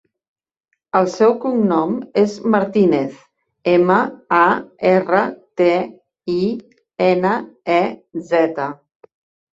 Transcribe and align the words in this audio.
El 0.99 1.09
seu 1.15 1.33
cognom 1.43 1.91
és 2.21 2.33
Martinez: 2.55 3.19
ema, 3.73 3.97
a, 4.39 4.47
erra, 4.95 5.21
te, 5.63 5.69
i, 6.39 6.43
ena, 7.13 7.39
e, 7.79 7.81
zeta. 8.33 8.71